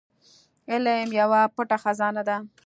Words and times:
علم 0.71 1.09
يوه 1.19 1.41
پټه 1.55 1.77
خزانه 1.83 2.21
ده. 2.27 2.37